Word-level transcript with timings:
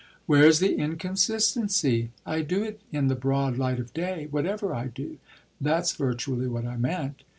"Where's 0.25 0.57
the 0.57 0.75
inconsistency? 0.75 2.09
I 2.25 2.41
do 2.41 2.63
it 2.63 2.81
in 2.91 3.07
the 3.07 3.13
broad 3.13 3.59
light 3.59 3.77
of 3.79 3.93
day, 3.93 4.27
whatever 4.31 4.73
I 4.73 4.87
do: 4.87 5.19
that's 5.63 5.93
virtually 5.95 6.47
what 6.47 6.65
I 6.65 6.75
meant. 6.75 7.21